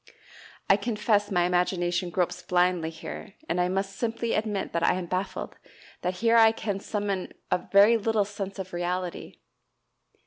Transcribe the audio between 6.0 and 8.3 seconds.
that here I can summon up very little